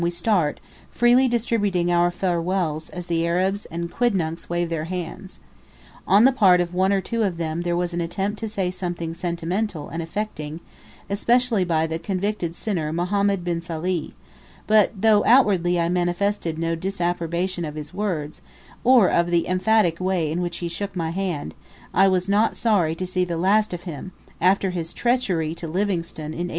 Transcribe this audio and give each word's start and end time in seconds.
we 0.01 0.09
start, 0.09 0.59
freely 0.89 1.27
distributing 1.27 1.91
our 1.91 2.09
farewells 2.09 2.89
as 2.89 3.05
the 3.05 3.23
Arabs 3.23 3.65
and 3.67 3.91
quidnuncs 3.91 4.49
wave 4.49 4.67
their 4.67 4.85
hands. 4.85 5.39
On 6.07 6.23
the 6.23 6.31
part 6.31 6.59
of 6.59 6.73
one 6.73 6.91
or 6.91 7.01
two 7.01 7.21
of 7.21 7.37
them 7.37 7.61
there 7.61 7.77
was 7.77 7.93
an 7.93 8.01
attempt 8.01 8.39
to 8.39 8.47
say 8.47 8.71
something 8.71 9.13
sentimental 9.13 9.89
and 9.89 10.01
affecting, 10.01 10.59
especially 11.07 11.63
by 11.63 11.85
the 11.85 11.99
convicted 11.99 12.55
sinner 12.55 12.91
Mohammed 12.91 13.43
bin 13.43 13.61
Sali; 13.61 14.15
but 14.65 14.89
though 14.99 15.23
outwardly 15.23 15.79
I 15.79 15.87
manifested 15.87 16.57
no 16.57 16.73
disapprobation 16.73 17.63
of 17.63 17.75
his 17.75 17.93
words, 17.93 18.41
or 18.83 19.07
of 19.07 19.29
the 19.29 19.45
emphatic 19.47 19.99
way 19.99 20.31
in 20.31 20.41
which 20.41 20.57
he 20.65 20.67
shook 20.67 20.95
my 20.95 21.11
hand, 21.11 21.53
I 21.93 22.07
was 22.07 22.27
not 22.27 22.57
sorry 22.57 22.95
to 22.95 23.05
see 23.05 23.23
the 23.23 23.37
last 23.37 23.71
of 23.71 23.83
him, 23.83 24.13
after 24.41 24.71
his 24.71 24.93
treachery 24.93 25.53
to 25.53 25.67
Livingstone 25.67 26.25
in 26.33 26.47
1869. 26.47 26.49